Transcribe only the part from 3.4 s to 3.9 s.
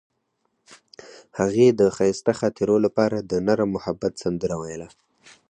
نرم